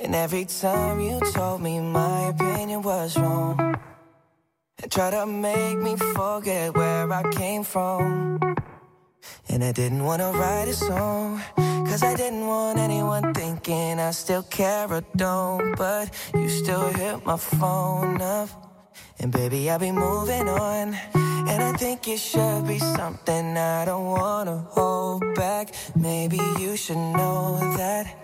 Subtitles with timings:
[0.00, 3.78] And every time you told me my opinion was wrong,
[4.82, 8.40] and try to make me forget where I came from.
[9.48, 14.10] And I didn't want to write a song, cause I didn't want anyone thinking I
[14.10, 15.76] still care or don't.
[15.76, 18.48] But you still hit my phone up,
[19.20, 20.96] and baby, I'll be moving on.
[21.46, 25.74] And I think it should be something I don't wanna hold back.
[25.94, 28.23] Maybe you should know that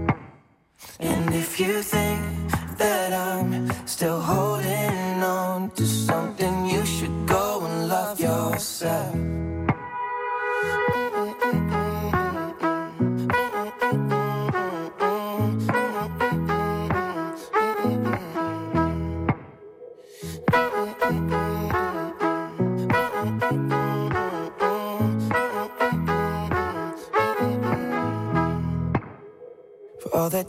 [1.01, 2.21] And if you think
[2.77, 3.50] that I'm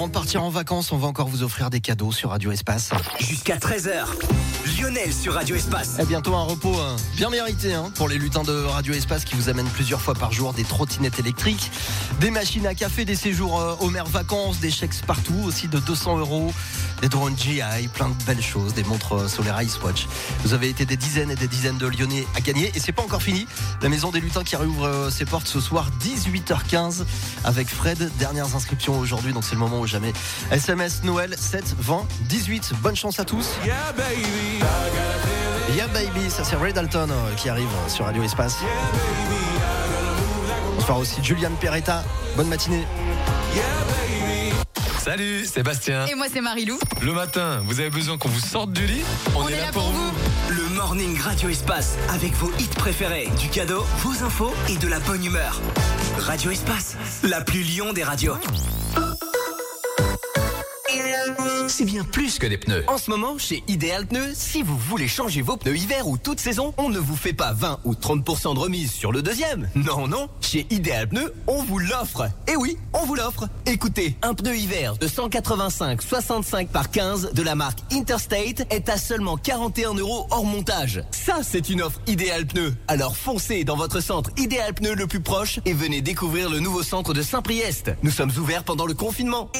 [0.00, 2.88] avant de partir en vacances, on va encore vous offrir des cadeaux sur Radio Espace.
[3.18, 4.06] Jusqu'à 13h.
[4.66, 5.98] Lionel sur Radio Espace.
[5.98, 9.34] Et bientôt un repos hein, bien mérité hein, pour les lutins de Radio Espace qui
[9.34, 11.70] vous amènent plusieurs fois par jour des trottinettes électriques,
[12.20, 16.18] des machines à café, des séjours euh, Homer Vacances, des chèques partout, aussi de 200
[16.18, 16.52] euros,
[17.00, 17.60] des drones GI,
[17.94, 20.06] plein de belles choses, des montres euh, Solar Ice Watch.
[20.44, 23.02] Vous avez été des dizaines et des dizaines de Lyonnais à gagner et c'est pas
[23.02, 23.46] encore fini.
[23.82, 27.04] La maison des lutins qui réouvre euh, ses portes ce soir 18h15
[27.44, 28.10] avec Fred.
[28.18, 30.12] Dernières inscriptions aujourd'hui, donc c'est le moment ou jamais.
[30.50, 32.72] SMS Noël 7 20 18.
[32.82, 33.50] Bonne chance à tous.
[33.64, 34.49] Yeah, baby.
[35.74, 38.58] Yeah baby, ça c'est Ray Dalton euh, qui arrive sur Radio Espace.
[40.76, 42.02] Bonsoir aussi Juliane Peretta.
[42.36, 42.84] Bonne matinée.
[45.02, 46.06] Salut, Sébastien.
[46.06, 46.78] Et moi, c'est Marilou.
[47.00, 49.02] Le matin, vous avez besoin qu'on vous sorte du lit?
[49.34, 50.10] On est là pour vous.
[50.50, 55.00] Le Morning Radio Espace avec vos hits préférés, du cadeau, vos infos et de la
[55.00, 55.58] bonne humeur.
[56.18, 58.36] Radio Espace, la plus lion des radios.
[61.70, 62.82] C'est bien plus que des pneus.
[62.88, 66.40] En ce moment, chez Ideal Pneus, si vous voulez changer vos pneus hiver ou toute
[66.40, 69.70] saison, on ne vous fait pas 20 ou 30% de remise sur le deuxième.
[69.76, 70.28] Non, non.
[70.40, 72.28] Chez Ideal Pneus, on vous l'offre.
[72.48, 73.48] Et oui, on vous l'offre.
[73.66, 78.98] Écoutez, un pneu hiver de 185 65 par 15 de la marque Interstate est à
[78.98, 81.04] seulement 41 euros hors montage.
[81.12, 82.74] Ça, c'est une offre Ideal Pneus.
[82.88, 86.82] Alors foncez dans votre centre Ideal Pneus le plus proche et venez découvrir le nouveau
[86.82, 87.92] centre de Saint-Priest.
[88.02, 89.52] Nous sommes ouverts pendant le confinement.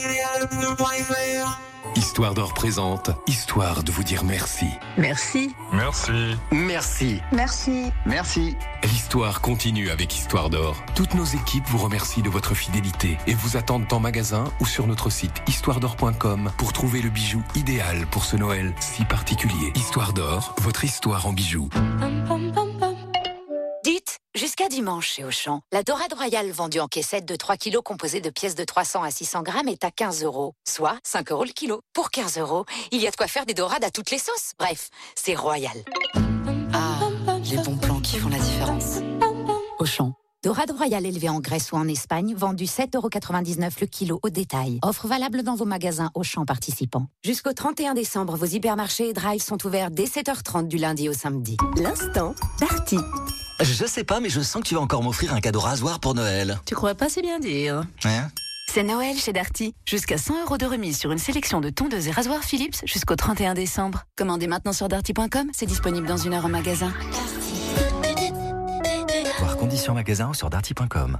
[1.96, 4.66] Histoire d'or présente, histoire de vous dire merci.
[4.96, 5.54] Merci.
[5.72, 6.36] Merci.
[6.52, 7.20] Merci.
[7.32, 7.92] Merci.
[8.06, 8.56] Merci.
[8.84, 10.76] L'histoire continue avec Histoire d'or.
[10.94, 14.86] Toutes nos équipes vous remercient de votre fidélité et vous attendent en magasin ou sur
[14.86, 19.72] notre site histoiredor.com pour trouver le bijou idéal pour ce Noël si particulier.
[19.74, 21.68] Histoire d'or, votre histoire en bijoux.
[24.60, 28.28] Jusqu'à dimanche chez Auchan, la dorade royale vendue en caissette de 3 kilos composée de
[28.28, 31.80] pièces de 300 à 600 grammes est à 15 euros, soit 5 euros le kilo.
[31.94, 34.52] Pour 15 euros, il y a de quoi faire des dorades à toutes les sauces.
[34.58, 35.72] Bref, c'est royal.
[36.74, 36.98] Ah,
[37.42, 38.98] les bons plans qui font la différence.
[39.78, 40.12] Auchan.
[40.42, 44.78] Dorade royale élevée en Grèce ou en Espagne, vendue 7,99€ le kilo au détail.
[44.80, 47.08] Offre valable dans vos magasins Auchan participants.
[47.22, 51.58] Jusqu'au 31 décembre, vos hypermarchés et drive sont ouverts dès 7h30 du lundi au samedi.
[51.76, 52.96] L'instant Darty.
[53.60, 56.14] Je sais pas, mais je sens que tu vas encore m'offrir un cadeau rasoir pour
[56.14, 56.58] Noël.
[56.64, 58.28] Tu crois pas si bien dire Hein
[58.72, 59.74] C'est Noël chez Darty.
[59.86, 63.52] Jusqu'à 100 euros de remise sur une sélection de tondeuses et rasoirs Philips jusqu'au 31
[63.52, 64.04] décembre.
[64.16, 66.94] Commandez maintenant sur darty.com, c'est disponible dans une heure en magasin.
[69.70, 69.76] Darty.
[69.76, 71.18] Conditions magasin ou sur darty.com.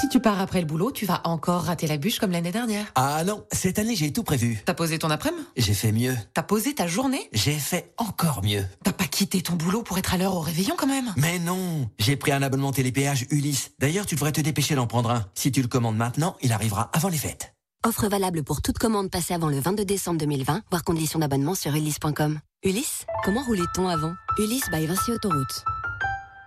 [0.00, 2.84] Si tu pars après le boulot, tu vas encore rater la bûche comme l'année dernière.
[2.96, 4.60] Ah non, cette année j'ai tout prévu.
[4.66, 5.42] T'as posé ton après-midi?
[5.56, 6.14] J'ai fait mieux.
[6.34, 7.30] T'as posé ta journée?
[7.32, 8.64] J'ai fait encore mieux.
[8.84, 11.14] T'as pas quitté ton boulot pour être à l'heure au réveillon quand même?
[11.16, 13.70] Mais non, j'ai pris un abonnement télépéage Ulysse.
[13.78, 15.24] D'ailleurs, tu devrais te dépêcher d'en prendre un.
[15.34, 17.55] Si tu le commandes maintenant, il arrivera avant les fêtes.
[17.86, 21.72] Offre valable pour toute commande passée avant le 22 décembre 2020, voire conditions d'abonnement sur
[21.72, 22.40] ulysse.com.
[22.64, 24.12] Ulysse Comment roulait-on avant?
[24.38, 25.62] Ulysse by Vinci Autoroute.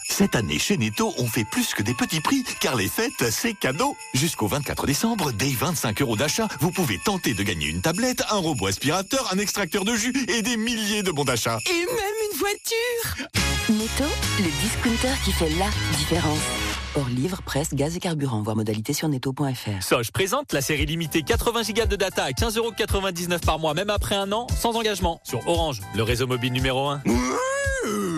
[0.09, 3.53] Cette année, chez Netto, on fait plus que des petits prix, car les fêtes, c'est
[3.53, 3.95] cadeau.
[4.13, 8.39] Jusqu'au 24 décembre, dès 25 euros d'achat, vous pouvez tenter de gagner une tablette, un
[8.39, 11.59] robot aspirateur, un extracteur de jus et des milliers de bons d'achat.
[11.67, 13.27] Et même une voiture
[13.69, 16.68] Netto, le discounter qui fait la différence.
[16.95, 18.41] Hors livre, presse, gaz et carburant.
[18.41, 19.83] Voir modalité sur netto.fr.
[19.83, 24.15] Soch présente la série limitée 80 Go de data à 15,99€ par mois, même après
[24.15, 25.21] un an, sans engagement.
[25.23, 27.01] Sur Orange, le réseau mobile numéro 1.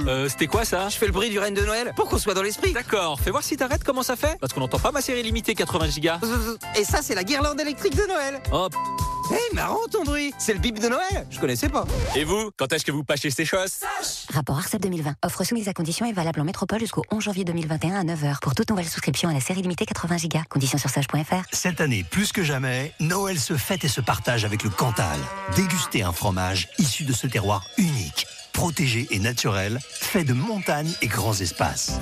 [0.08, 2.34] Euh, c'était quoi ça Je fais le bruit du reine de Noël pour qu'on soit
[2.34, 2.74] dans l'esprit.
[2.74, 4.38] D'accord, fais voir si t'arrêtes comment ça fait.
[4.40, 6.28] Parce qu'on n'entend pas ma série limitée 80 Go.
[6.76, 8.42] Et ça, c'est la guirlande électrique de Noël.
[8.52, 8.74] Hop.
[9.32, 11.86] Hé, marrant ton bruit C'est le bip de Noël Je connaissais pas.
[12.16, 13.76] Et vous, quand est-ce que vous pâchez ces choses
[14.34, 15.16] Rapport ARCEP 2020.
[15.24, 18.40] Offre soumise à conditions et valable en métropole jusqu'au 11 janvier 2021 à 9h.
[18.42, 20.40] Pour toute nouvelle souscription à la série limitée 80 Go.
[20.50, 21.44] Conditions sur sage.fr.
[21.54, 25.20] Cette année, plus que jamais, Noël se fête et se partage avec le Cantal.
[25.56, 28.26] Dégustez un fromage issu de ce terroir unique,
[28.62, 32.00] protégé et naturel, fait de montagnes et grands espaces.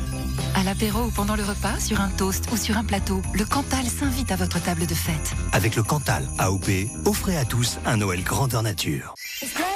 [0.55, 3.85] À l'apéro ou pendant le repas, sur un toast ou sur un plateau, le Cantal
[3.85, 5.31] s'invite à votre table de fête.
[5.53, 6.67] Avec le Cantal AOP,
[7.05, 9.13] offrez à tous un Noël grandeur nature.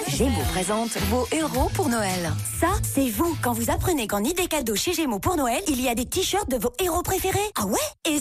[0.10, 2.34] Gémeaux présente vos héros pour Noël.
[2.60, 3.38] Ça, c'est vous.
[3.42, 6.50] Quand vous apprenez qu'en idée cadeau chez Gémeaux pour Noël, il y a des t-shirts
[6.50, 7.40] de vos héros préférés.
[7.56, 7.80] Ah ouais?
[8.06, 8.20] Et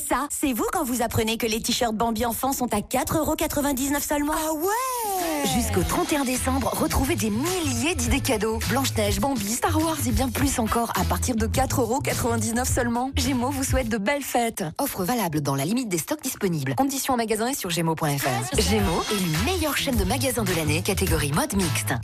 [0.72, 4.32] quand vous apprenez que les t-shirts Bambi Enfants sont à 4,99€ seulement.
[4.34, 8.58] Ah ouais Jusqu'au 31 décembre, retrouvez des milliers d'idées cadeaux.
[8.70, 13.10] Blanche-Neige, Bambi, Star Wars et bien plus encore à partir de 4,99€ seulement.
[13.16, 14.64] Gémeaux vous souhaite de belles fêtes.
[14.78, 16.74] Offre valable dans la limite des stocks disponibles.
[16.74, 18.58] Conditions en magasin et sur gémeaux.fr.
[18.58, 21.94] Gémeaux est une meilleure chaîne de magasins de l'année, catégorie mode mixte.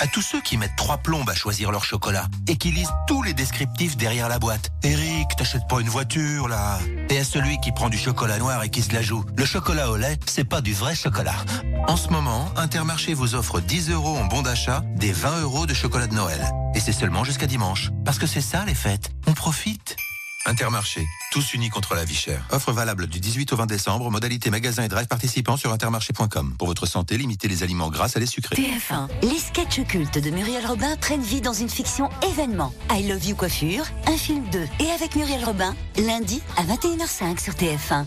[0.00, 3.22] À tous ceux qui mettent trois plombes à choisir leur chocolat et qui lisent tous
[3.22, 4.70] les descriptifs derrière la boîte.
[4.82, 6.80] Eric, t'achètes pas une voiture là
[7.10, 9.24] Et à celui qui prend du chocolat noir et qui se la joue.
[9.36, 11.36] Le chocolat au lait, c'est pas du vrai chocolat.
[11.86, 15.74] En ce moment, Intermarché vous offre 10 euros en bon d'achat des 20 euros de
[15.74, 16.44] chocolat de Noël.
[16.74, 17.90] Et c'est seulement jusqu'à dimanche.
[18.04, 19.12] Parce que c'est ça les fêtes.
[19.28, 19.96] On profite.
[20.46, 22.46] Intermarché, tous unis contre la vie chère.
[22.50, 26.54] Offre valable du 18 au 20 décembre, modalité magasin et drive participants sur intermarché.com.
[26.58, 28.54] Pour votre santé, limitez les aliments gras à les sucrés.
[28.54, 29.08] TF1.
[29.22, 32.74] Les sketchs cultes de Muriel Robin prennent vie dans une fiction événement.
[32.90, 34.68] I Love You Coiffure, un film 2.
[34.80, 38.04] Et avec Muriel Robin, lundi à 21h05 sur TF1.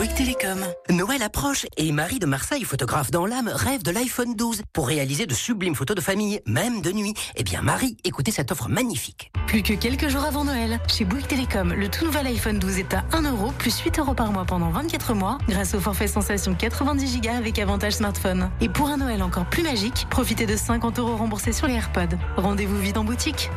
[0.00, 0.64] Bouygues Télécom.
[0.88, 5.26] Noël approche et Marie de Marseille, photographe dans l'âme, rêve de l'iPhone 12 pour réaliser
[5.26, 7.12] de sublimes photos de famille, même de nuit.
[7.36, 9.30] Eh bien, Marie, écoutez cette offre magnifique.
[9.46, 12.94] Plus que quelques jours avant Noël, chez Bouygues Télécom, le tout nouvel iPhone 12 est
[12.94, 16.54] à 1 euro plus 8 euros par mois pendant 24 mois grâce au forfait sensation
[16.54, 18.50] 90 Go avec avantage smartphone.
[18.62, 22.16] Et pour un Noël encore plus magique, profitez de 50 euros remboursés sur les AirPods.
[22.38, 23.50] Rendez-vous vite en boutique.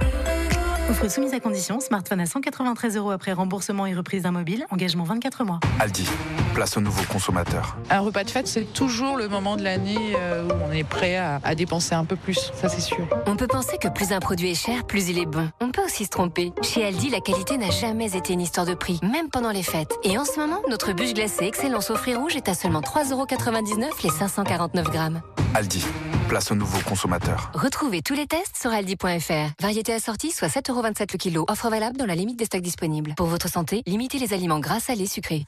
[0.89, 5.05] Offre soumise à condition, smartphone à 193 euros après remboursement et reprise d'un mobile, engagement
[5.05, 5.59] 24 mois.
[5.79, 6.05] Aldi,
[6.53, 7.77] place au nouveau consommateur.
[7.89, 11.15] Un repas de fête, c'est toujours le moment de l'année euh, où on est prêt
[11.15, 13.07] à, à dépenser un peu plus, ça c'est sûr.
[13.27, 15.49] On peut penser que plus un produit est cher, plus il est bon.
[15.61, 16.51] On peut aussi se tromper.
[16.61, 19.93] Chez Aldi, la qualité n'a jamais été une histoire de prix, même pendant les fêtes.
[20.03, 23.89] Et en ce moment, notre bûche glacée Excellence au fruits rouges est à seulement 3,99€
[24.03, 25.21] les 549 grammes.
[25.55, 25.85] Aldi,
[26.23, 27.51] place au nouveau consommateur.
[27.53, 29.51] Retrouvez tous les tests sur aldi.fr.
[29.61, 31.45] Variété assortie, soit 7,27€ le kilo.
[31.47, 33.13] Offre valable dans la limite des stocks disponibles.
[33.15, 35.45] Pour votre santé, limitez les aliments gras, salés, sucrés.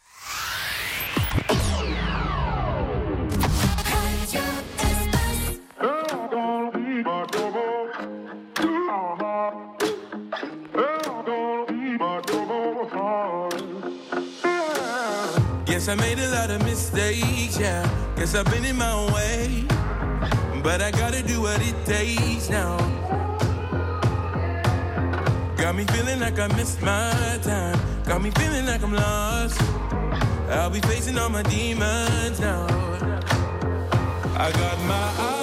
[15.68, 17.86] Yes, I made a lot of mistakes, yeah.
[18.16, 19.75] Guess I've been in my way.
[20.66, 22.78] But I gotta do what it takes now.
[25.58, 27.80] Got me feeling like I missed my time.
[28.04, 29.62] Got me feeling like I'm lost.
[30.50, 32.66] I'll be facing all my demons now.
[34.36, 35.35] I got my eyes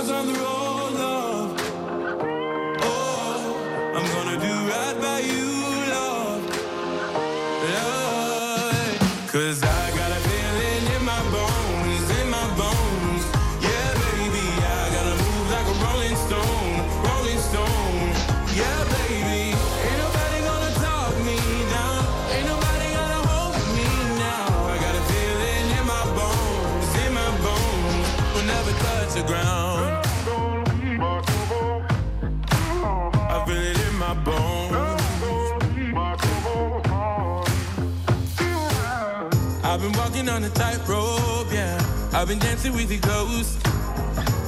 [42.62, 43.58] dancing with the ghost.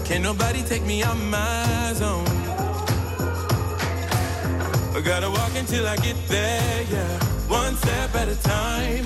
[0.07, 2.27] Can't nobody take me out my zone.
[4.97, 7.19] I gotta walk until I get there, yeah.
[7.49, 9.05] One step at a time.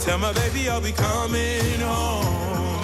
[0.00, 2.82] Tell my baby I'll be coming home.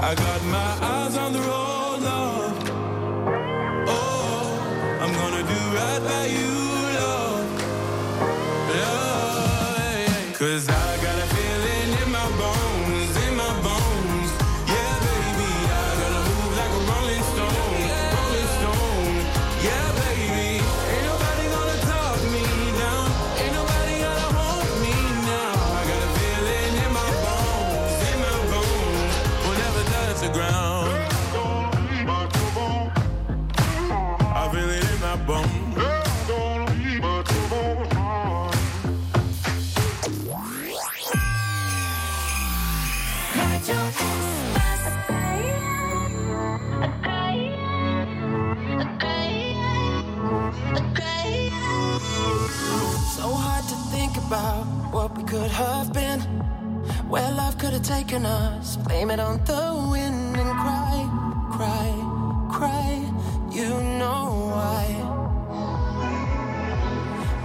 [0.00, 1.69] I got my eyes on the road,
[53.16, 56.20] So hard to think about what we could have been.
[57.08, 58.76] Where love could have taken us.
[58.76, 60.96] Blame it on the wind and cry,
[61.56, 61.88] cry,
[62.56, 62.90] cry.
[63.50, 64.84] You know why.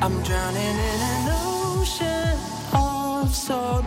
[0.01, 1.29] I'm drowning in an
[1.77, 2.38] ocean
[2.74, 3.85] of salt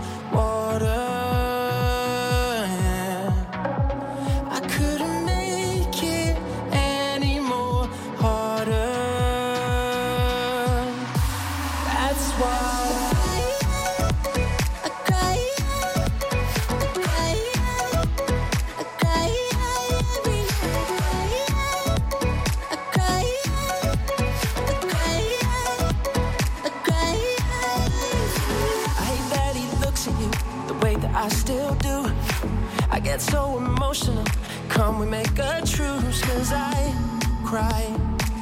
[37.49, 37.87] cry,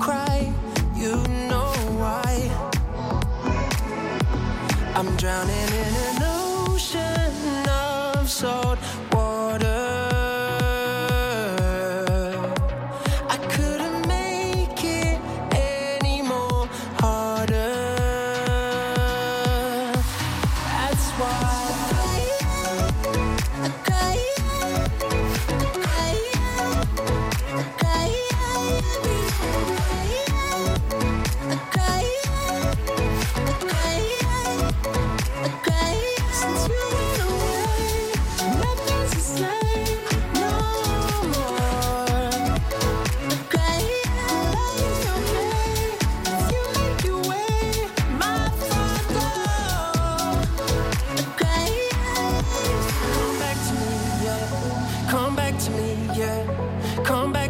[0.00, 0.52] cry.
[0.96, 1.14] You
[1.48, 1.70] know
[2.00, 2.50] why.
[4.96, 6.15] I'm drowning in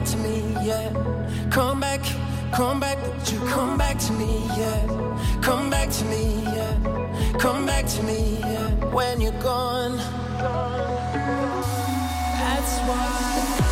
[0.06, 0.92] to me, yeah.
[1.50, 2.00] Come back,
[2.52, 4.86] come back, would you come back to me, yeah.
[5.42, 7.34] Come back to me, yeah.
[7.38, 8.70] Come back to me, yeah.
[8.92, 9.96] When you're gone.
[12.38, 13.65] That's why.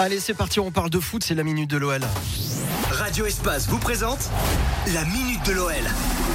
[0.00, 2.00] Allez, c'est parti, on parle de foot, c'est la minute de l'OL.
[2.88, 4.30] Radio Espace vous présente
[4.94, 5.74] la minute de l'OL.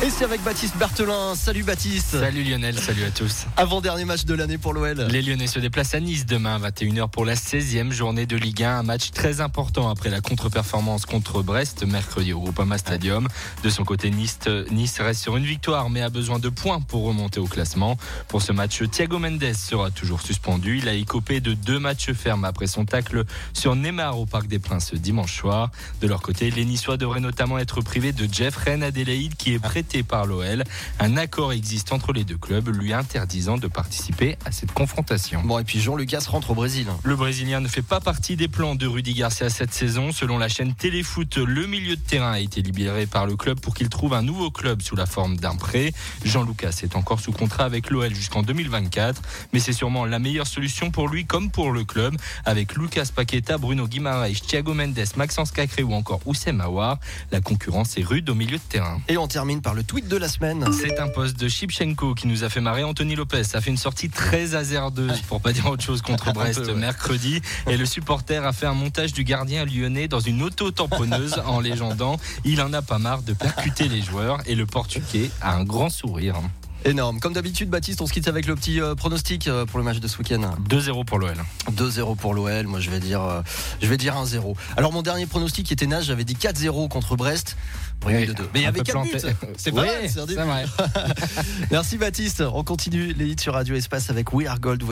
[0.03, 1.33] Et c'est avec Baptiste Berthelin.
[1.33, 2.19] Salut Baptiste.
[2.19, 3.45] Salut Lionel, salut à tous.
[3.55, 5.07] Avant-dernier match de l'année pour l'OL.
[5.09, 8.63] Les Lyonnais se déplacent à Nice demain à 21h pour la 16e journée de Ligue
[8.63, 8.79] 1.
[8.79, 13.29] Un match très important après la contre-performance contre Brest mercredi au Groupama Stadium.
[13.63, 14.39] De son côté, Nice,
[14.71, 17.95] nice reste sur une victoire mais a besoin de points pour remonter au classement.
[18.27, 20.79] Pour ce match, Thiago Mendes sera toujours suspendu.
[20.79, 24.59] Il a écopé de deux matchs fermes après son tacle sur Neymar au Parc des
[24.59, 25.71] Princes dimanche soir.
[26.01, 29.59] De leur côté, les Niçois devraient notamment être privés de Jeff Ren Adélaïde qui est
[29.59, 30.63] prêté par l'OL.
[30.99, 35.43] Un accord existe entre les deux clubs lui interdisant de participer à cette confrontation.
[35.43, 36.87] Bon, et puis Jean Lucas rentre au Brésil.
[37.03, 40.11] Le Brésilien ne fait pas partie des plans de Rudy Garcia cette saison.
[40.11, 43.75] Selon la chaîne Téléfoot, le milieu de terrain a été libéré par le club pour
[43.75, 45.93] qu'il trouve un nouveau club sous la forme d'un prêt.
[46.25, 49.21] Jean Lucas est encore sous contrat avec l'OL jusqu'en 2024,
[49.51, 52.15] mais c'est sûrement la meilleure solution pour lui comme pour le club.
[52.45, 56.99] Avec Lucas Paqueta, Bruno Guimaraes, Thiago Mendes, Maxence Cacré ou encore Oussem Aouar,
[57.31, 59.01] la concurrence est rude au milieu de terrain.
[59.07, 60.65] Et on termine par le tweet de la semaine.
[60.73, 62.83] C'est un poste de Shipchenko qui nous a fait marrer.
[62.83, 66.61] Anthony Lopez a fait une sortie très hasardeuse, pour pas dire autre chose, contre Brest
[66.61, 66.75] peu, ouais.
[66.75, 67.41] mercredi.
[67.67, 72.19] Et le supporter a fait un montage du gardien lyonnais dans une auto-tamponneuse en légendant
[72.45, 74.39] Il en a pas marre de percuter les joueurs.
[74.45, 76.35] Et le portugais a un grand sourire.
[76.85, 77.19] Énorme.
[77.19, 79.99] Comme d'habitude, Baptiste, on se quitte avec le petit euh, pronostic euh, pour le match
[79.99, 80.41] de ce week-end.
[80.69, 81.35] 2-0 pour l'OL.
[81.71, 82.67] 2-0 pour l'OL.
[82.67, 83.41] Moi, je vais dire, euh,
[83.81, 84.55] je vais dire 1-0.
[84.75, 86.05] Alors, mon dernier pronostic était nage.
[86.05, 87.55] J'avais dit 4-0 contre Brest.
[88.05, 88.49] Oui, de 2.
[88.53, 89.11] Mais il y avait peu 4 buts.
[89.57, 90.41] C'est pas Oui, mal, c'est un début.
[90.41, 90.65] c'est vrai.
[91.71, 92.41] Merci, Baptiste.
[92.41, 94.81] On continue les hits sur Radio Espace avec We Are Gold.